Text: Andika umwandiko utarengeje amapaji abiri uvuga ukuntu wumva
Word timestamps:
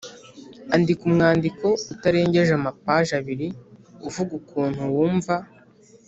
Andika 0.73 1.01
umwandiko 1.09 1.67
utarengeje 1.93 2.51
amapaji 2.55 3.11
abiri 3.19 3.47
uvuga 4.07 4.31
ukuntu 4.39 4.81
wumva 4.95 5.35